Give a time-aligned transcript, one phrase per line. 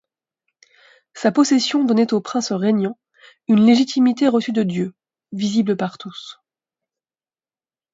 [1.13, 2.97] Sa possession donnait au prince régnant
[3.47, 4.95] une légitimité reçue de Dieu,
[5.31, 6.41] visible par tous.